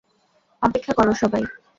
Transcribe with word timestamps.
অপেক্ষা 0.61 0.93
করো, 0.93 1.13
সবাই! 1.13 1.43